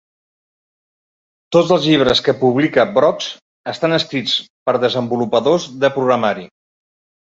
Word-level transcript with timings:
Tots 1.55 1.73
els 1.75 1.85
llibres 1.91 2.23
que 2.29 2.35
publica 2.41 2.87
Wrox 2.97 3.31
estan 3.77 3.97
escrits 4.01 4.37
per 4.67 4.79
desenvolupadors 4.89 5.73
de 5.87 5.97
programari. 6.03 6.53